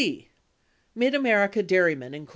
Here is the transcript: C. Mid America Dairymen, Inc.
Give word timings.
C. 0.01 0.29
Mid 0.95 1.13
America 1.13 1.61
Dairymen, 1.61 2.13
Inc. 2.13 2.29